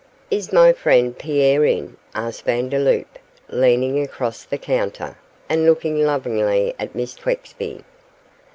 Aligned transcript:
'Is 0.31 0.51
my 0.51 0.73
friend 0.73 1.15
Pierre 1.19 1.63
in?' 1.63 1.95
asked 2.15 2.45
Vandeloup, 2.45 3.19
leaning 3.49 4.01
across 4.01 4.43
the 4.43 4.57
counter, 4.57 5.15
and 5.47 5.63
looking 5.67 6.03
lovingly 6.03 6.73
at 6.79 6.95
Miss 6.95 7.13
Twexby. 7.13 7.83